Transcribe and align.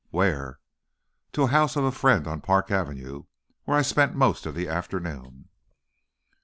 "Where?" 0.09 0.59
"To 1.33 1.41
the 1.41 1.47
house 1.53 1.75
of 1.75 1.83
a 1.83 1.91
friend 1.91 2.25
on 2.27 2.41
Park 2.41 2.71
Avenue, 2.71 3.25
where 3.65 3.77
I 3.77 3.83
spent 3.83 4.15
most 4.15 4.47
of 4.47 4.55
the 4.55 4.67
afternoon." 4.67 5.47